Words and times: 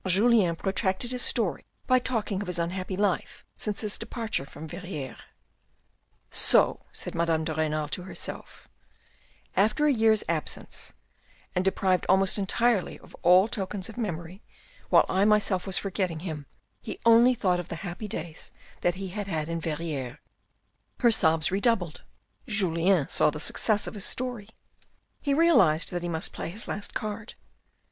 Julien 0.07 0.55
pro 0.55 0.71
tracted 0.71 1.11
his 1.11 1.21
story 1.21 1.63
by 1.85 1.99
talking 1.99 2.41
of 2.41 2.47
his 2.47 2.57
unhappy 2.57 2.97
life 2.97 3.45
since 3.55 3.81
his 3.81 3.99
departure 3.99 4.47
from 4.47 4.67
Verrieres." 4.67 5.19
So," 6.51 6.87
said 6.91 7.13
Madame 7.13 7.43
de 7.43 7.53
Renal 7.53 7.87
to 7.89 8.01
herself," 8.01 8.67
after 9.55 9.85
a 9.85 9.93
year's 9.93 10.23
absence 10.27 10.93
and 11.53 11.63
deprived 11.63 12.07
almost 12.09 12.39
entirely 12.39 12.97
of 12.97 13.15
all 13.21 13.47
tokens 13.47 13.89
of 13.89 13.97
memory 13.99 14.41
while 14.89 15.05
I 15.07 15.23
myself 15.23 15.67
was 15.67 15.77
forgetting 15.77 16.21
him, 16.21 16.47
he 16.81 16.99
only 17.05 17.35
thought 17.35 17.59
of 17.59 17.67
the 17.67 17.75
happy 17.85 18.07
days 18.07 18.51
that 18.81 18.95
he 18.95 19.09
had 19.09 19.27
had 19.27 19.49
in 19.49 19.61
Verrieres." 19.61 20.17
Her 21.01 21.11
sobs 21.11 21.51
redoubled. 21.51 22.01
Julien 22.47 23.07
saw 23.07 23.29
the 23.29 23.39
success 23.39 23.85
of 23.85 23.93
his 23.93 24.05
story. 24.05 24.49
He 25.21 25.35
realised 25.35 25.91
that 25.91 26.01
he 26.01 26.09
must 26.09 26.33
play 26.33 26.49
his 26.49 26.67
last 26.67 26.95
card. 26.95 27.35